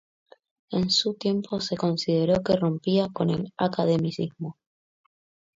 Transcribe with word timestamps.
En 0.71 0.89
su 0.89 1.13
tiempo 1.13 1.59
se 1.59 1.77
consideró 1.77 2.41
que 2.41 2.55
rompía 2.55 3.09
con 3.13 3.29
el 3.29 3.53
academicismo. 3.55 4.57